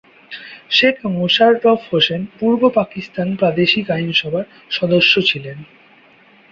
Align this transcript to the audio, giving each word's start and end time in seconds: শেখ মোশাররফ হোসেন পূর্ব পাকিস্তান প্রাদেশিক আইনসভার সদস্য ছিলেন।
শেখ 0.69 0.95
মোশাররফ 1.15 1.81
হোসেন 1.91 2.21
পূর্ব 2.37 2.61
পাকিস্তান 2.79 3.27
প্রাদেশিক 3.39 3.85
আইনসভার 3.91 4.45
সদস্য 4.71 5.13
ছিলেন। 5.29 5.57